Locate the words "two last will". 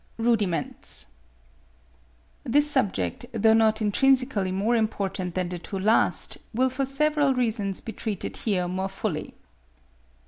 5.59-6.69